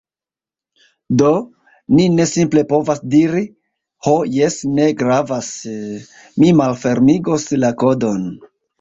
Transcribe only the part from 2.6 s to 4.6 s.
povas diri, "Ho jes,